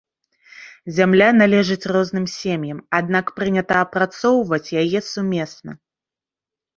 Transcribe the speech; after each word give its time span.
Зямля 0.99 1.25
належыць 1.41 1.89
розным 1.95 2.25
сем'ям, 2.35 2.79
аднак 2.99 3.25
прынята 3.41 3.77
апрацоўваць 3.85 4.73
яе 4.85 4.99
сумесна. 5.11 5.71